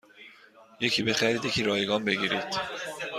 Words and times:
یکی 0.79 1.03
بخرید 1.03 1.45
یکی 1.45 1.63
رایگان 1.63 2.05
بگیرید 2.05 2.55